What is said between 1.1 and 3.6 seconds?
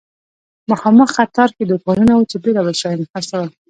قطار کې دوکانونه وو چې بیلابیل شیان یې خرڅول.